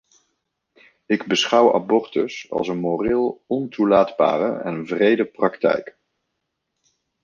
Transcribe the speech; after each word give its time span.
Ik 1.05 1.27
beschouw 1.27 1.73
abortus 1.73 2.51
als 2.51 2.67
een 2.67 2.79
moreel 2.79 3.43
ontoelaatbare 3.47 4.61
en 4.61 4.85
wrede 4.85 5.25
praktijk. 5.25 5.97